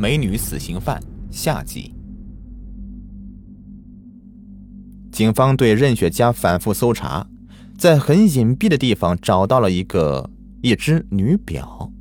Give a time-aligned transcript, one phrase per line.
[0.00, 0.98] 美女死刑犯
[1.30, 1.94] 下集。
[5.12, 7.28] 警方对任雪家反复搜查，
[7.76, 10.30] 在很隐蔽的地方找到了一个
[10.62, 11.92] 一只女表。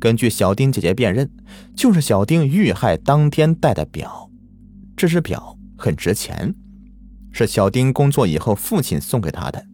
[0.00, 1.30] 根据小丁姐姐辨认，
[1.76, 4.28] 就是小丁遇害当天戴的表。
[4.96, 6.52] 这只表很值钱，
[7.30, 9.64] 是小丁工作以后父亲送给他的。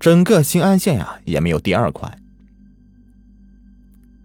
[0.00, 2.18] 整个新安县呀，也没有第二款。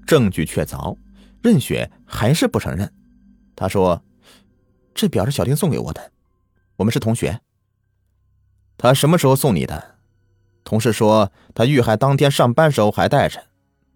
[0.06, 0.96] 证据确凿，
[1.44, 2.92] 任雪还是不承认。
[3.54, 4.02] 他说
[4.96, 6.12] ：“这表是小丁送给我的，
[6.78, 7.42] 我们是同学。”
[8.78, 9.98] 他什么时候送你的？
[10.64, 13.44] 同事说他遇害当天上班时候还带着，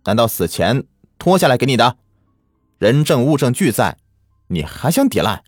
[0.04, 0.84] 难道死前
[1.18, 1.98] 脱下来给你的？
[2.78, 3.98] 人证物证俱在，
[4.48, 5.44] 你还想抵赖？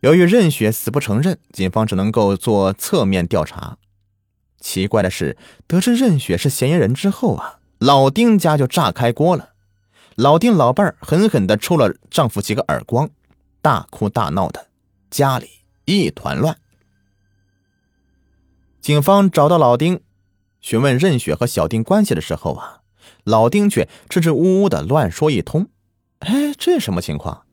[0.00, 3.78] 由于任雪死不承认，警方只能够做侧面调查。
[4.60, 7.60] 奇怪的是，得知任雪是嫌疑人之后啊。
[7.78, 9.53] 老丁家就炸开锅了，
[10.16, 13.10] 老丁老伴儿狠狠的抽了丈夫几个耳光，
[13.60, 14.68] 大哭大闹的，
[15.10, 15.48] 家里
[15.86, 16.56] 一团乱。
[18.80, 20.00] 警方找到老丁，
[20.60, 22.82] 询问任雪和小丁关系的时候啊，
[23.24, 25.68] 老丁却支支吾吾的乱说一通。
[26.20, 27.44] 哎， 这什么情况？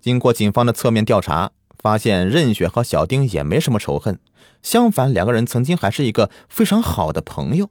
[0.00, 4.18] 经过警方的侧面调查，发现任雪和小丁也没什么仇恨，
[4.62, 7.68] 相反，两个人曾经还是一个非常好的朋友。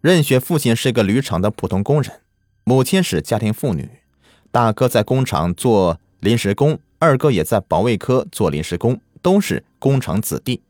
[0.00, 2.22] 任雪父亲是一个铝厂的普通工人，
[2.64, 3.88] 母亲是家庭妇女，
[4.50, 10.62] 大哥在工厂做临时工，二哥也在保卫科做临时工，都是工厂子弟。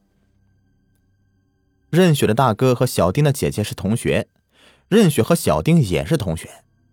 [1.90, 4.26] 任雪的大哥和小丁的姐姐是同学，
[4.88, 6.48] 任雪和小丁也是同学，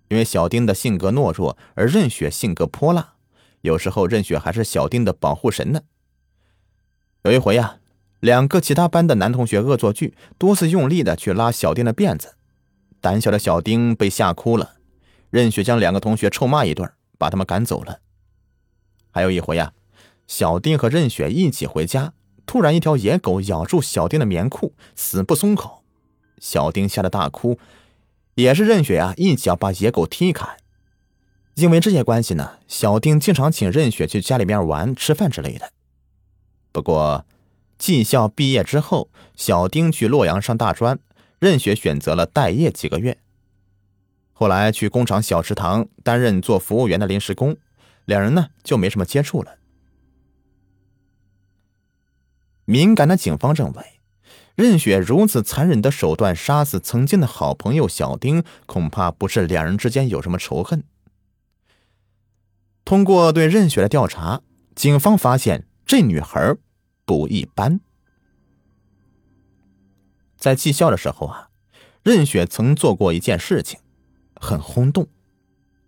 [0.10, 3.14] 因为小丁的性格懦弱，而任雪性格泼辣，
[3.62, 5.82] 有时候任雪还是小丁的保护神呢。
[7.24, 7.78] 有一回呀。
[8.20, 12.36] 两个其他班的男同学恶作剧，多次用力的去拉小丁的辫子，
[13.00, 14.79] 胆小的小丁被吓哭了。
[15.30, 18.00] 任雪将两个同学臭骂一顿，把他们赶走了。
[19.12, 19.74] 还有一回呀，
[20.28, 22.14] 小丁和任雪一起回家，
[22.46, 25.84] 突然一条野狗咬住小丁的棉裤，死不松口，
[26.40, 27.60] 小丁吓得大哭，
[28.36, 30.58] 也是任雪呀一脚把野狗踢开。
[31.56, 35.72] 因为这些关系呢，小丁经常请任雪去家里面玩、吃饭之类的。
[36.72, 37.26] 不过。
[37.80, 41.00] 技校毕业之后，小丁去洛阳上大专，
[41.40, 43.18] 任雪选择了待业几个月。
[44.40, 47.58] 后来去工厂小食堂担任做服务员的临时工，
[48.06, 49.58] 两人呢就没什么接触了。
[52.64, 54.00] 敏感的警方认为，
[54.56, 60.86] 任雪如此残忍的手段杀死曾经的好朋友小丁，恐怕不是两人之间有什么仇恨。
[62.86, 64.42] 通过对任雪的调查，
[64.74, 66.56] 警方发现这女孩。
[67.04, 67.82] 不一般，
[70.38, 71.50] 在技校的时候啊，
[72.04, 73.82] 任雪曾做过一件事情，
[74.40, 75.08] 很轰动。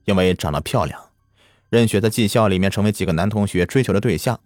[0.06, 1.10] 因为长得漂亮，
[1.70, 4.40] 任雪在技校里面成为几个男同学追求的对象。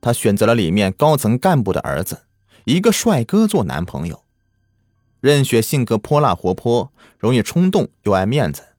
[0.00, 2.24] 她选择了里面高层干部的儿子，
[2.64, 4.24] 一个帅哥做男朋友。
[5.20, 8.74] 任雪性格泼辣活泼，容易冲动又爱面子。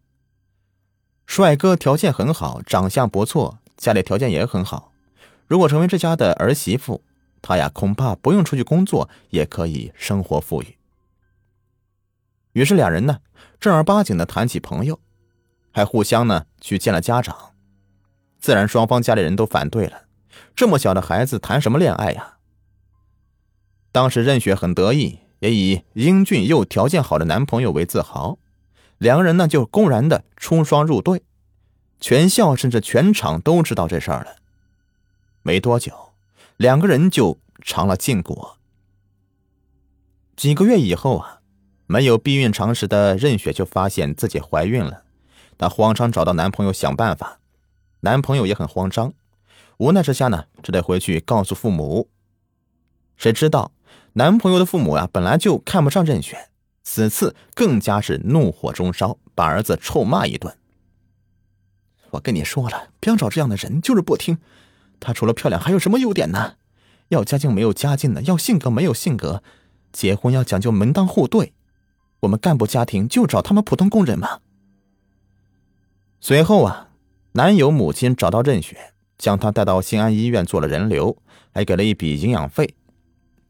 [1.26, 4.92] 帅哥条件很好，长相不错，家里条件也很好。
[5.48, 7.02] 如果成为这家的儿媳妇，
[7.42, 10.78] 她呀恐怕不用出去工作也可以生活富裕。
[12.52, 13.22] 于是两人呢
[13.60, 15.00] 正儿八经的谈起朋友，
[15.72, 17.54] 还互相呢去见了家长。
[18.40, 20.04] 自然双方家里人都反对了，
[20.56, 22.38] 这么小的孩子谈什么恋爱呀？
[23.92, 28.38] 当时任雪很得意，也以英俊又条件好的男朋友为自豪，
[28.98, 31.24] 两个人呢就公然的出双入对，
[32.00, 34.36] 全校甚至全场都知道这事儿了。
[35.42, 36.14] 没多久，
[36.58, 38.58] 两个人就尝了禁果。
[40.36, 41.42] 几个月以后啊，
[41.88, 45.04] 没有避孕常识的任雪就发现自己怀孕了。
[45.58, 47.40] 她慌张找到男朋友想办法，
[48.02, 49.14] 男朋友也很慌张，
[49.78, 52.10] 无奈之下呢，只得回去告诉父母。
[53.16, 53.72] 谁知道
[54.14, 56.50] 男朋友的父母啊，本来就看不上任雪，
[56.84, 60.58] 此次更加是怒火中烧，把儿子臭骂一顿。
[62.12, 64.38] 我跟你说了，不要找这样的人，就是不听。
[65.00, 66.56] 她除了漂亮还有什么优点呢？
[67.10, 69.44] 要家境没有家境的，要性格没有性格，
[69.92, 71.54] 结婚要讲究门当户对。
[72.26, 74.40] 我们干部家庭就找他们普通工人嘛。
[76.20, 76.90] 随后啊，
[77.34, 81.18] 男友母亲找到任雪，将她带到新安医院做了人流，
[81.54, 82.76] 还给了一笔营养费。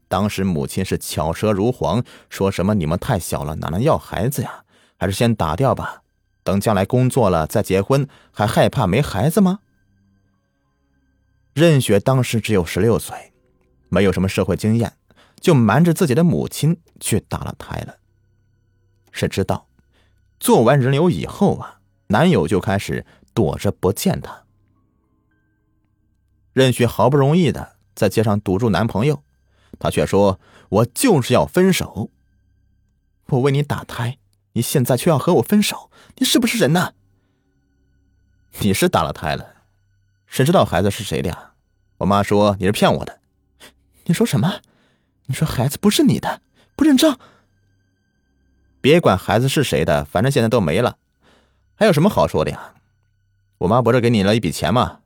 [0.08, 4.64] 当时母亲是巧舌如簧，说什么你们太小了，哪能要孩子呀？
[4.98, 6.02] 还是先打掉吧，
[6.42, 9.60] 等将来工作了再结婚，还害怕没孩子吗？
[11.54, 13.32] 任雪当时只有十六岁，
[13.88, 14.92] 没有什么社会经验，
[15.40, 17.96] 就瞒着自己的母亲去打了胎了。
[19.16, 19.66] 谁知道，
[20.38, 24.44] 做完人流以后啊，男友就开始躲着不见她。
[26.52, 29.22] 任雪好不容易的在街上堵住男朋友，
[29.78, 32.10] 他却说：“我就是要分手。
[33.28, 34.18] 我为你打胎，
[34.52, 36.92] 你现在却要和我分手，你是不是人呢？
[38.60, 39.54] 你是打了胎了，
[40.26, 41.52] 谁知道孩子是谁的呀？
[41.98, 43.20] 我妈说你是骗我的。
[44.04, 44.60] 你说什么？
[45.24, 46.42] 你说孩子不是你的，
[46.76, 47.18] 不认账？
[48.86, 50.96] 别管孩子是谁的，反正现在都没了，
[51.74, 52.74] 还有什么好说的呀？
[53.58, 55.00] 我妈不是给你了一笔钱吗？”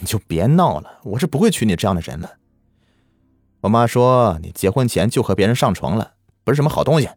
[0.00, 2.38] 你就别闹了，我是不会娶你这样的人的。
[3.60, 7.10] 我妈说你结婚前就和别人上床了，不是什么好东西。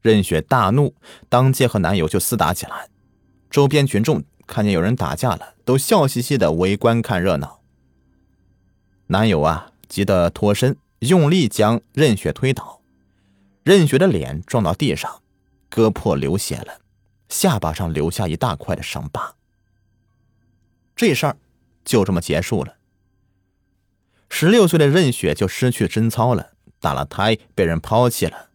[0.00, 0.94] 任雪大怒，
[1.28, 2.88] 当街和男友就厮打起来。
[3.50, 7.60] 周边群众看见有人打架了，都笑嘻嘻的围观看热闹。
[9.08, 12.75] 男友啊，急得脱身，用力将任雪推倒，
[13.66, 15.24] 任雪的脸撞到地上，
[15.68, 16.82] 割破流血了，
[17.28, 19.34] 下巴上留下一大块的伤疤。
[20.94, 21.36] 这事儿
[21.84, 22.76] 就这么结束了。
[24.30, 28.50] 十六岁的任雪就失去贞操了，打了胎被人抛弃了。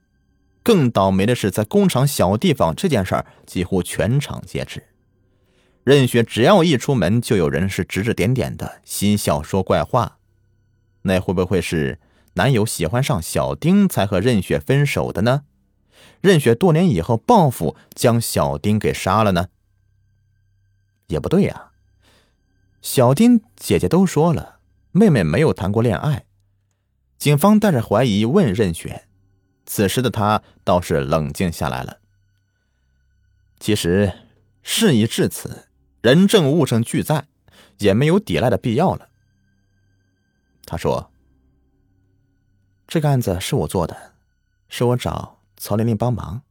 [0.63, 4.81] 更倒霉的是，在工厂小地方，这件事儿几乎全场皆知。
[5.83, 10.19] 任雪只要一出门，就有人是指指点点的，嬉笑说怪话。
[11.01, 11.99] 那会不会是
[12.33, 15.43] 男友喜欢上小丁，才和任雪分手的呢？
[16.21, 19.47] 任雪多年以后报复，将小丁给杀了呢？
[21.07, 21.71] 也不对呀。
[22.81, 24.59] 小丁姐姐都说了，
[24.91, 26.25] 妹妹没有谈过恋爱。
[27.17, 29.07] 警方带着怀疑问任雪，
[29.65, 31.99] 此时的她倒是冷静下来了。
[33.59, 34.11] 其实
[34.63, 35.67] 事已至此，
[36.01, 37.27] 人证物证俱在，
[37.77, 39.09] 也没有抵赖的必要了。
[40.65, 41.10] 他说
[42.91, 44.11] ：“这个案子是我做的，
[44.67, 46.41] 是我找曹玲玲帮忙，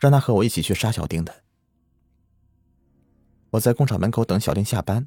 [0.00, 1.44] 让她和我一起去杀小丁的。
[3.50, 5.06] 我在工厂门口等小丁下班。”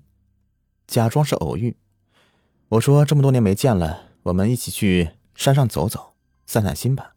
[0.88, 1.76] 假装是偶遇，
[2.70, 6.14] 我说这么多年没见了，我们一起去山上走走，
[6.46, 7.14] 散散心吧。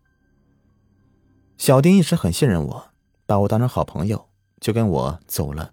[1.56, 2.90] 小丁一直很信任我，
[3.26, 4.28] 把我当成好朋友，
[4.60, 5.72] 就跟我走了。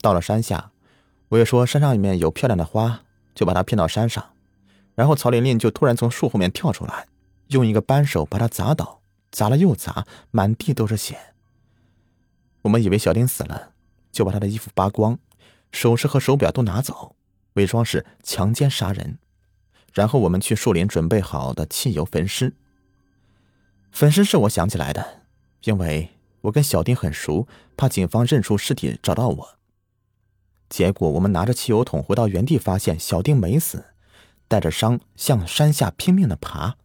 [0.00, 0.72] 到了山下，
[1.28, 3.02] 我也说山上里面有漂亮的花，
[3.34, 4.32] 就把他骗到山上。
[4.96, 7.06] 然后曹玲玲就突然从树后面跳出来，
[7.48, 9.00] 用一个扳手把他砸倒，
[9.30, 11.16] 砸了又砸，满地都是血。
[12.62, 13.70] 我们以为小丁死了，
[14.10, 15.18] 就把他的衣服扒光。
[15.70, 17.14] 首饰和手表都拿走，
[17.52, 19.18] 伪装是强奸杀人，
[19.92, 22.54] 然后我们去树林准备好的汽油焚尸。
[23.92, 25.22] 焚尸是我想起来的，
[25.64, 26.10] 因为
[26.42, 27.46] 我跟小丁很熟，
[27.76, 29.58] 怕警方认出尸体找到我。
[30.68, 33.84] 结果我们拿着汽油桶回到原地，发现小丁没死，
[34.48, 36.76] 带着伤向山下拼命的爬。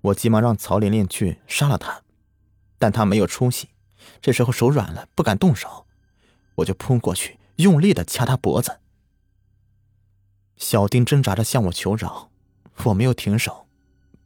[0.00, 2.02] 我急忙让曹玲玲去杀了他，
[2.78, 3.70] 但他没有出息。
[4.20, 5.86] 这时候手软了，不敢动手，
[6.56, 7.38] 我就扑过去。
[7.56, 8.78] 用力的掐他脖子，
[10.56, 12.30] 小丁挣扎着向我求饶，
[12.84, 13.66] 我没有停手，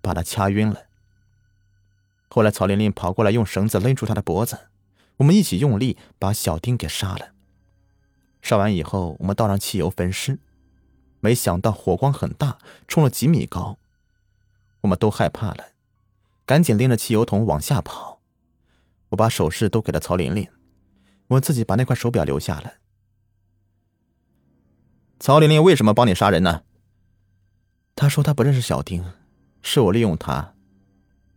[0.03, 0.83] 把他掐晕了。
[2.29, 4.69] 后来曹玲玲跑过来，用绳子勒住他的脖子，
[5.17, 7.33] 我们一起用力把小丁给杀了。
[8.43, 10.39] 杀完以后，我们倒上汽油焚尸，
[11.25, 12.59] 没想到火光很大，
[12.89, 13.79] 冲了几米高，
[14.81, 15.69] 我们都害怕了，
[16.45, 18.21] 赶紧拎着汽油桶往下跑。
[19.11, 20.49] 我把首饰都给了曹玲玲，
[21.29, 22.75] 我自己把那块手表留下了。
[25.21, 26.65] 曹玲玲为什么帮你杀人呢？
[27.95, 29.05] 他说他不认识小丁，
[29.63, 30.55] 是我利用他。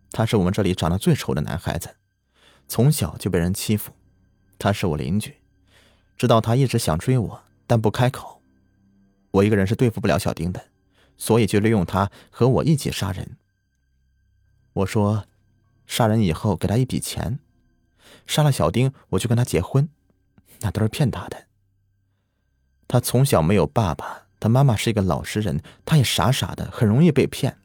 [0.09, 1.95] 他是我们这里长得最丑的男孩子，
[2.67, 3.91] 从小就被人欺负。
[4.57, 5.35] 他是我邻居，
[6.17, 8.34] 知道他一直想追我，但不开口。
[9.35, 10.65] 我一个人是对付不了小丁的，
[11.17, 13.37] 所以就利用他和我一起杀人。
[14.73, 15.25] 我说，
[15.85, 17.39] 杀人以后给他一笔钱，
[18.25, 19.89] 杀了小丁我就跟他结婚，
[20.61, 21.47] 那都是骗他的。
[22.87, 27.57] 他从小没有爸爸，他妈妈是一个老实人，他也傻傻的，很容易被骗。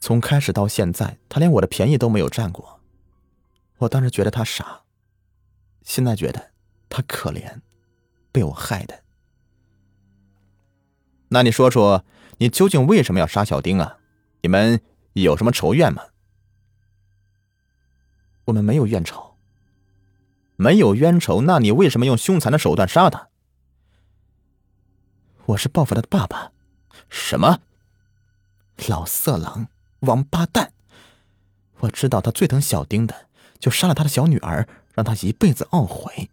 [0.00, 2.80] 从开始到现在，他连我的便宜都没有占过。
[3.78, 4.82] 我当时觉得他傻，
[5.82, 6.50] 现在觉得
[6.88, 7.60] 他可怜，
[8.32, 9.02] 被我害的。
[11.28, 12.04] 那你说说，
[12.38, 13.98] 你究竟为什么要杀小丁啊？
[14.40, 14.80] 你们
[15.12, 16.04] 有什么仇怨吗？
[18.46, 19.36] 我们没有怨仇，
[20.56, 23.28] 没有冤仇，那你为什么用凶残的手段杀他？
[25.46, 26.52] 我是报复他的爸爸，
[27.08, 27.60] 什么？
[28.88, 29.68] 老色狼，
[30.00, 30.72] 王八蛋！
[31.80, 36.30] 我知道他最疼小丁的，就杀了他的小女儿，让他一辈子懊悔。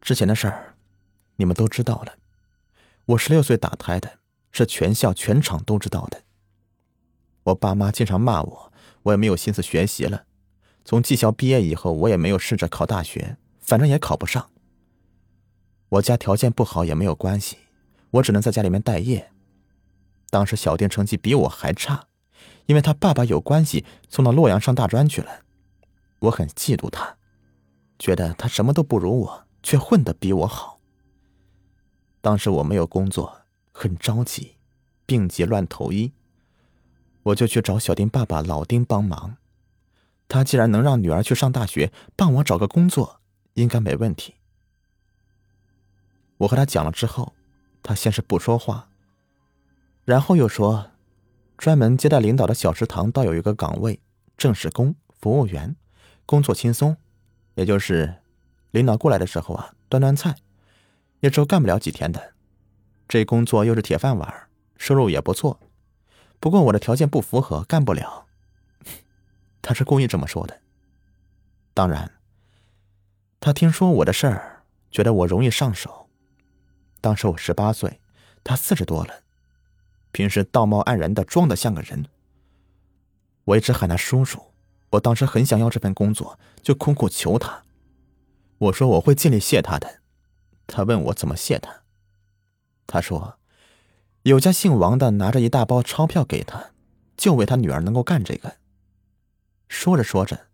[0.00, 0.74] 之前的事儿，
[1.36, 2.14] 你们都知道了。
[3.06, 4.18] 我十六岁打胎的，
[4.50, 6.22] 是全校全场都知道的。
[7.44, 10.24] 我爸妈经常骂我，我也没有心思学习了。
[10.86, 14.50] 从技校毕业以后，我也没有试着考大学，反正也考不上。
[15.90, 17.58] 我家条件不好也没有关系，
[18.12, 19.30] 我只能在家里面待业。
[20.30, 22.06] 当时小丁成绩比我还差，
[22.66, 25.42] 因为他爸爸有关系，送到洛阳上大专去了。
[26.20, 27.18] 我很嫉妒他，
[27.98, 30.73] 觉得他什么都不如我，却混得比我好。
[32.24, 34.54] 当时我没有工作，很着急，
[35.04, 36.14] 病急乱投医，
[37.22, 39.36] 我就去找小丁爸爸老丁帮忙。
[40.26, 43.20] 他既然能让女儿去上大学，帮我找个工作，
[43.52, 44.36] 应该没问题。
[46.38, 47.34] 我和他讲了之后，
[47.82, 48.88] 他先是不说话，
[50.06, 50.92] 然后又说，
[51.58, 54.00] 专门接待领导的小食堂倒有一个岗位，
[54.38, 55.76] 正式工服务员，
[56.24, 56.96] 工作轻松，
[57.56, 58.22] 也就是
[58.70, 60.34] 领导过来的时候啊，端端菜，
[61.24, 62.34] 一周干不了几天的。
[63.08, 65.58] 这工作又是铁饭碗，收入也不错，
[66.38, 68.26] 不过我的条件不符合，干不了。
[69.62, 70.60] 他是故意这么说的。
[71.72, 72.12] 当然，
[73.40, 76.10] 他听说我的事儿，觉得我容易上手。
[77.00, 78.00] 当时我十八岁，
[78.42, 79.22] 他四十多了，
[80.12, 82.04] 平时道貌岸然的，装的像个人。
[83.44, 84.52] 我一直喊他叔叔。
[84.90, 87.62] 我当时很想要这份工作，就苦苦求他。
[88.58, 90.00] 我说我会尽力谢他的。
[90.66, 91.82] 他问我怎么谢他。
[92.86, 93.38] 他说，
[94.22, 96.70] 有家姓王的拿着一大包钞票给他，
[97.16, 98.56] 就为他女儿能够干这个。
[99.68, 100.46] 说着说着，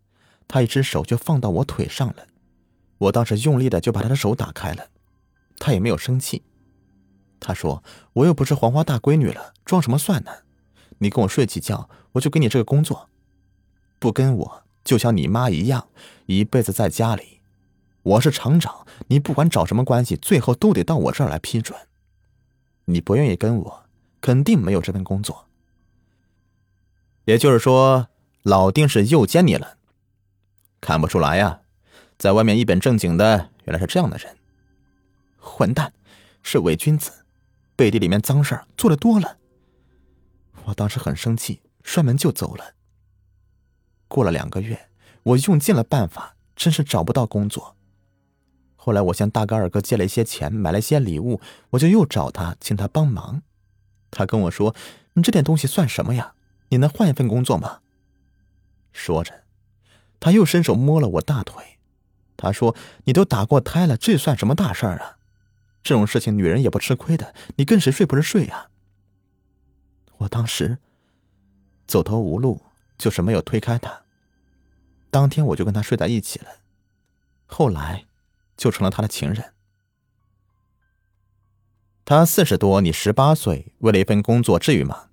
[0.47, 2.27] 他一只手就放到我腿上了，
[2.97, 4.87] 我当时用力的就把他的手打开了，
[5.59, 6.43] 他也没有生气。
[7.39, 10.31] 他说：“我又不是黄花大闺女了，装什么蒜呢？
[10.99, 13.09] 你跟我睡几觉，我就给你这个工作；
[13.97, 15.89] 不跟我，就像你妈一样，
[16.27, 17.40] 一辈子在家里。
[18.03, 21.77] 我是厂长，你不管找什么关系，最后都得到我这儿来批准。
[22.85, 23.83] 你不愿意跟我，
[24.19, 25.47] 肯定没有这份工作。
[27.25, 28.07] 也就是说。”
[28.43, 29.77] 老丁是诱奸你了，
[30.81, 31.61] 看不出来呀，
[32.17, 34.35] 在外面一本正经的，原来是这样的人。
[35.37, 35.93] 混蛋，
[36.41, 37.23] 是伪君子，
[37.75, 39.37] 背地里面脏事儿做的多了。
[40.63, 42.73] 我当时很生气，摔门就走了。
[44.07, 44.89] 过了两个月，
[45.21, 47.75] 我用尽了办法，真是找不到工作。
[48.83, 53.43] 后来我向大哥二哥借了一些钱，买了一些礼物，我就又找他，请他帮忙。
[54.09, 54.73] 他跟我说
[55.13, 56.33] ：“你这点东西算什么呀？
[56.69, 57.81] 你能换一份工作吗？”
[58.91, 59.43] 说着，
[60.19, 61.77] 他又伸手摸了我大腿。
[62.35, 65.17] 他说：“你都打过胎了，这算什么大事儿啊？
[65.83, 67.35] 这种事情女人也不吃亏的。
[67.57, 68.69] 你跟谁睡不是睡呀？”
[70.17, 70.79] 我当时
[71.85, 72.59] 走投无路，
[72.97, 74.01] 就是没有推开他。
[75.11, 76.47] 当天我就跟他睡在一起了，
[77.45, 78.05] 后来
[78.61, 79.55] 就成了他的情人。
[82.05, 85.05] 他四十多，你十八岁，为了一份工作，至于吗？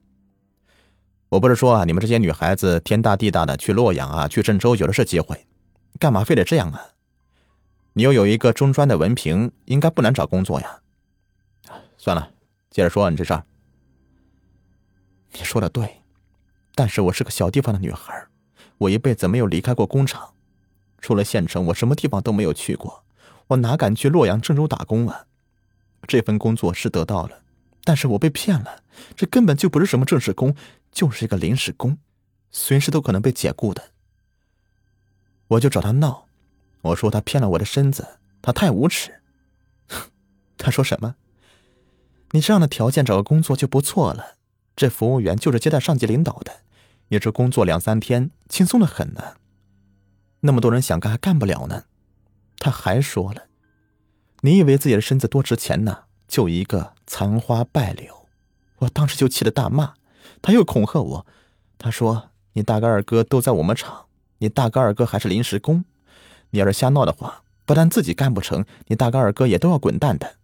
[1.30, 5.46] 我不是说啊，你们这些女孩子天大地大的去洛阳啊，去郑州有的是机会，
[5.98, 6.88] 干嘛非得这样啊？
[7.94, 10.82] 你又有一个中专的文凭，应该不难找工作呀。
[11.96, 12.30] 算了，
[12.68, 13.46] 接着说你这事儿。
[15.32, 16.02] 你说的对，
[16.74, 18.26] 但是我是个小地方的女孩，
[18.76, 20.34] 我一辈子没有离开过工厂，
[20.98, 23.04] 除了县城，我什么地方都没有去过，
[23.48, 25.26] 我哪敢去洛阳、郑州打工啊？
[26.06, 27.42] 这份工作是得到了，
[27.84, 28.82] 但是我被骗了，
[29.14, 30.54] 这根本就不是什么正式工。
[30.90, 31.98] 就是一个临时工，
[32.50, 33.90] 随时都可能被解雇的。
[35.48, 36.26] 我就找他闹，
[36.80, 39.20] 我说他骗了我的身子，他太无耻。
[40.56, 41.16] 他说什么？
[42.30, 44.38] 你这样的条件找个工作就不错了。
[44.74, 46.60] 这服务员就是接待上级领导的，
[47.08, 49.36] 也这工作两三天，轻松的很呢。
[50.40, 51.84] 那么多人想干还干不了呢。
[52.58, 53.44] 他还说了，
[54.40, 56.04] 你以为自己的身子多值钱呢？
[56.26, 58.26] 就一个残花败柳。
[58.80, 59.94] 我当时就气得大骂。
[60.42, 61.26] 他又恐吓我，
[61.78, 64.06] 他说：“你大哥二哥都在我们厂，
[64.38, 65.84] 你大哥二哥还是临时工，
[66.50, 70.36] 你要是瞎闹的话，不但自己干不成，你大哥二哥也都要滚蛋的。”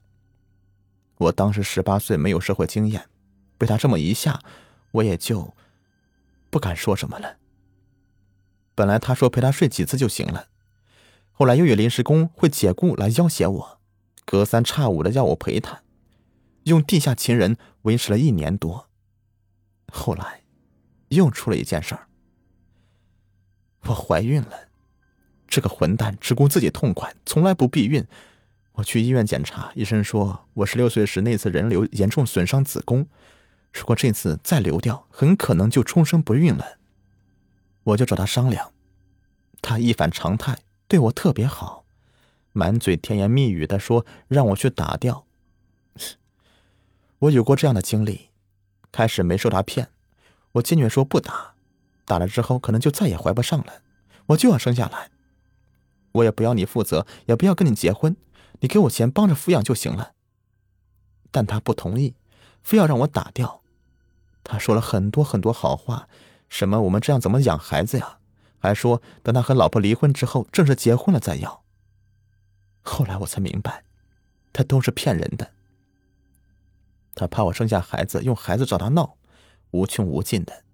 [1.18, 3.08] 我当时十八岁，没有社会经验，
[3.56, 4.40] 被他这么一吓，
[4.92, 5.54] 我也就
[6.50, 7.36] 不敢说什么了。
[8.74, 10.48] 本来他说陪他睡几次就行了，
[11.36, 13.80] 后来又有临时工会解雇来要挟我，
[14.24, 15.82] 隔三差五的要我陪他，
[16.62, 18.88] 用地下情人维持了一年多。
[19.92, 20.42] 后来，
[21.08, 22.06] 又出了一件事儿。
[23.86, 24.68] 我怀孕了，
[25.48, 28.06] 这个混蛋只顾自己痛快，从来不避孕。
[28.74, 33.06] 我去医院检查，医生说我十六岁时那次人流严重损伤子宫，
[33.72, 36.78] 如果这次再流掉，很可能就终生不孕了。
[37.82, 38.72] 我就找他商量，
[39.60, 40.58] 他一反常态，
[40.94, 41.84] 对我特别好，
[42.52, 45.26] 满嘴甜言蜜语的说让我去打掉。
[47.18, 48.30] 我有过这样的经历。
[48.92, 49.90] 开始没受他骗，
[50.52, 51.54] 我坚决说不打，
[52.04, 53.82] 打了之后可能就再也怀不上了。
[54.26, 55.10] 我就要生下来。
[56.12, 58.14] 我也不要你负责，也不要跟你结婚，
[58.60, 60.12] 你给我钱帮着抚养就行了。
[61.32, 62.14] 但他不同意，
[62.62, 63.62] 非要让我打掉。
[64.44, 66.08] 他说了很多很多好话，
[66.48, 68.20] 什么我们这样怎么养孩子呀？
[68.64, 71.62] 还说等他和老婆离婚之后，正式结婚了再要。
[72.80, 73.84] 后来我才明白，
[74.54, 75.52] 他都是骗人的。
[77.14, 79.18] 他怕我生下孩子，用孩子找他闹，
[79.72, 80.64] 无穷无尽的。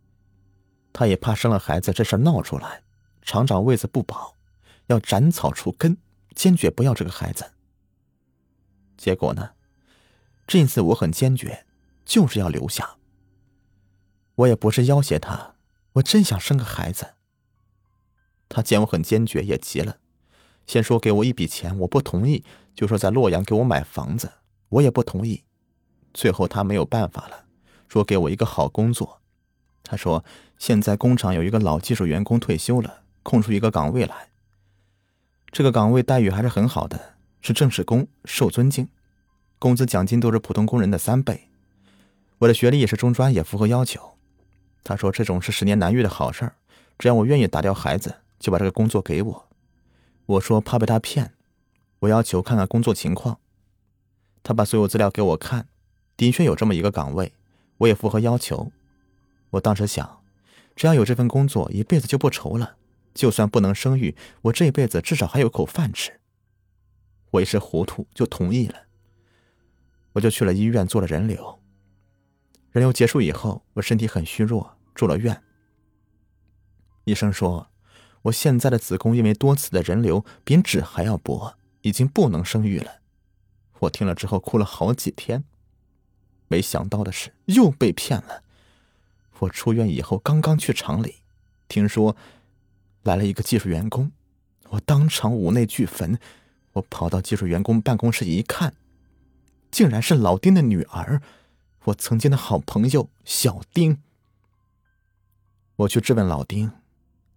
[0.93, 2.85] 他也怕生了孩子这事闹出来，
[3.23, 4.37] 厂长位子不保，
[4.87, 5.97] 要斩草除根，
[6.37, 7.51] 坚决不要这个孩子。
[8.97, 9.51] 结果呢，
[10.47, 11.67] 这次我很坚决，
[12.05, 12.99] 就是要留下。
[14.37, 15.57] 我也不是要挟他，
[15.95, 17.15] 我真想生个孩子。
[18.51, 19.97] 他见我很坚决，也急了，
[20.67, 24.33] 先说给我一笔钱，我不同意，就说在洛阳给我买房子，
[24.69, 25.45] 我也不同意。
[26.13, 27.45] 最后他没有办法了，
[27.89, 29.21] 说给我一个好工作。
[29.85, 30.25] 他说
[30.59, 34.29] 现在工厂有一个老技术员工退休了，空出一个岗位来。
[35.53, 38.89] 这个岗位待遇还是很好的，是正式工，受尊敬，
[39.61, 41.49] 工资奖金都是普通工人的三倍。
[42.39, 44.17] 我的学历也是中专，也符合要求。
[44.83, 46.55] 他说这种是十年难遇的好事儿，
[46.99, 49.49] 只要我愿意打掉孩子，就把这个工作给我。
[50.27, 51.35] 我说怕被他骗，
[52.01, 53.39] 我要求看看工作情况。
[54.43, 55.69] 他把所有资料给我看。
[56.17, 57.33] 的确有这么一个岗位，
[57.79, 58.71] 我也符合要求。
[59.51, 60.23] 我当时想，
[60.77, 62.77] 只要有这份工作，一辈子就不愁了。
[63.15, 66.21] 就算不能生育，我这一辈子至少还有口饭吃。
[67.31, 68.83] 我一时糊涂，就同意了。
[70.13, 71.59] 我就去了医院做了人流。
[72.71, 75.43] 人流结束以后，我身体很虚弱，住了院。
[77.05, 77.70] 医生说，
[78.23, 83.01] 我现在的子宫因为多次的人流比纸还要薄，已经不能生育了。
[83.81, 85.45] 我听了之后哭了好几天。
[86.49, 88.43] 没想到的是，又被骗了。
[89.39, 91.17] 我出院以后，刚刚去厂里，
[91.69, 92.15] 听说
[93.05, 94.13] 来了一个技术员工，
[94.71, 96.19] 我当场五内俱焚。
[96.75, 98.75] 我跑到技术员工办公室一看，
[99.71, 101.23] 竟然是老丁的女儿，
[101.85, 103.99] 我曾经的好朋友小丁。
[105.77, 106.71] 我去质问老丁，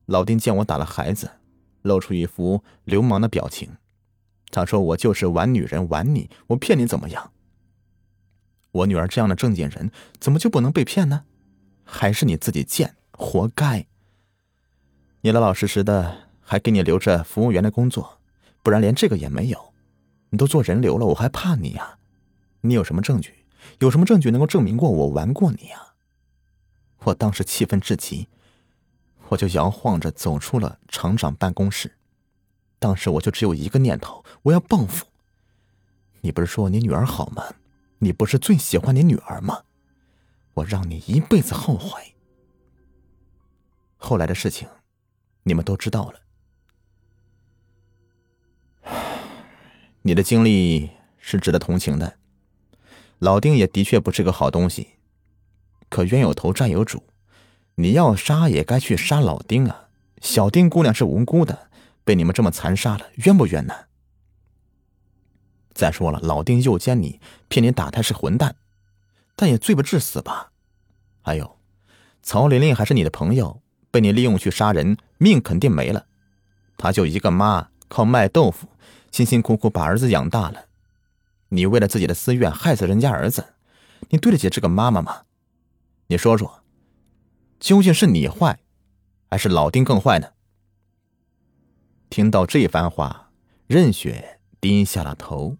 [0.05, 1.31] 老丁见我打了孩子，
[1.81, 3.77] 露出一副流氓的表情。
[4.51, 7.31] 他说：“我就是玩女人，玩你，我骗你怎么样？”
[8.71, 11.25] 我女儿这样的正经人，怎么就不能被骗呢？
[11.83, 13.85] 还是你自己贱，活该！
[15.21, 18.19] 你老老实实的，还给你留着服务员的工作，
[18.61, 19.73] 不然连这个也没有。
[20.29, 21.97] 你都做人流了，我还怕你呀？
[22.61, 23.45] 你有什么证据？
[23.79, 25.93] 有什么证据能够证明过我玩过你呀？
[27.03, 28.27] 我当时气愤至极，
[29.29, 31.91] 我就摇晃着走出了厂长办公室。
[32.79, 35.05] 当时我就只有一个念头，我要报复。
[36.21, 37.43] 你不是说你女儿好吗？
[37.99, 39.63] 你不是最喜欢你女儿吗？
[40.55, 42.15] 我让你一辈子后悔。
[43.97, 44.67] 后来的事情，
[45.43, 46.19] 你们都知道了。
[50.01, 52.17] 你的经历是值得同情的。
[53.19, 54.89] 老丁也的确不是个好东西，
[55.87, 57.01] 可冤有头债有主，
[57.75, 59.87] 你要杀也该去杀老丁啊！
[60.21, 61.69] 小丁姑娘是无辜的，
[62.03, 63.73] 被你们这么残杀了，冤不冤呢？
[65.73, 68.55] 再说了，老丁诱奸你，骗你打胎是混蛋，
[69.35, 70.51] 但也罪不至死吧？
[71.21, 71.57] 还有，
[72.21, 76.05] 曹玲玲还是你的朋友，被你利用去杀人，命肯定没了。
[76.77, 78.67] 她就一个妈，靠卖豆腐，
[79.11, 80.65] 辛辛苦苦把儿子养大了。
[81.49, 83.53] 你为了自己的私怨害死人家儿子，
[84.09, 85.23] 你对得起这个妈妈吗？
[86.07, 86.62] 你说说，
[87.63, 88.59] 究竟是你坏，
[89.31, 90.27] 还是老丁更坏呢？
[92.09, 93.31] 听到这番话，
[93.67, 95.55] 任雪低下了头。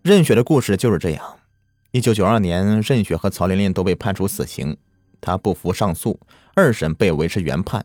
[0.00, 1.40] 任雪的故事就是这样。
[1.90, 4.78] 一九九二年，任雪和曹玲玲都被判处死刑，
[5.20, 6.18] 她不服上诉，
[6.54, 7.84] 二审被维持原判。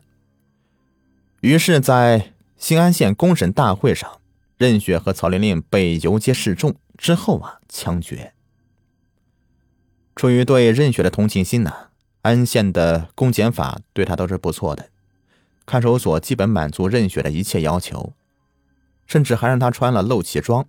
[1.42, 4.22] 于是，在新安县公审大会上，
[4.56, 8.32] 任雪和曹玲玲被游街示众之后啊，枪决。
[10.16, 11.90] 出于对任雪的同情心呢，
[12.22, 14.88] 安县的公检法对她都是不错的，
[15.66, 18.14] 看守所基本满足任雪的一切要求，
[19.06, 20.66] 甚至还让她穿了露脐装。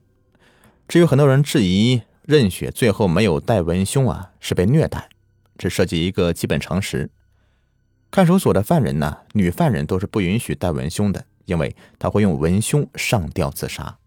[0.86, 5.08] 至于很多人质疑任雪最后没有带文胸啊，是被虐待，
[5.58, 7.10] 这涉及一个基本常识。
[8.12, 13.98] 看守所的犯人呢，女犯人都是不允许带文胸的，因为她会用文胸上吊自杀。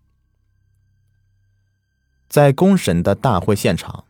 [2.29, 4.05] 在公审的大会现场，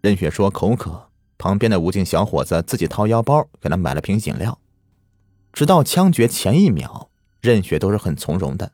[0.00, 4.58] 任雪说口渴，旁边的武警小伙子自己掏腰包给他买了瓶饮料。
[5.52, 8.72] 直到枪决前一秒，任雪都是很从容的，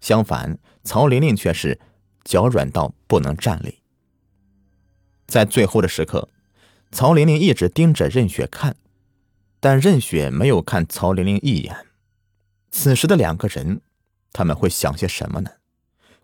[0.00, 1.80] 相反，曹玲玲却是。
[2.24, 3.78] 脚软到不能站立，
[5.26, 6.28] 在最后的时刻，
[6.92, 8.76] 曹玲玲一直盯着任雪看，
[9.60, 11.86] 但任雪没有看曹玲玲一眼。
[12.70, 13.80] 此时的两个人，
[14.30, 15.52] 他们会想些什么呢？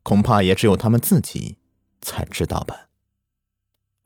[0.03, 1.57] 恐怕也只有他们自己
[2.03, 2.89] 才知道吧。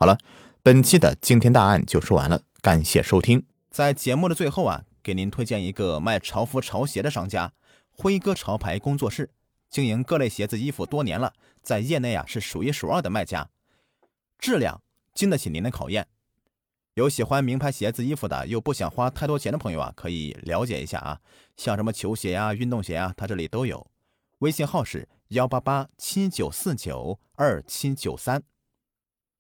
[0.01, 0.17] 好了，
[0.63, 3.45] 本期的惊天大案就说完了，感谢收听。
[3.69, 7.53] 在节目的最后啊，给您推荐一个卖潮服潮鞋的商家——
[7.91, 9.31] 辉哥潮牌工作室，
[9.69, 11.33] 经营各类鞋子衣服多年了，
[11.63, 13.51] 在业内啊是数一数二的卖家，
[14.39, 14.81] 质量
[15.13, 16.07] 经得起您的考验。
[16.95, 21.19] 有喜欢名牌鞋子、衣服的，又不想花太多钱的朋友啊，可以了解一下啊。
[21.57, 23.85] 像什么球鞋啊、运动鞋啊，他这里都有。
[24.39, 28.45] 微信号是幺八八七九四九二七九三，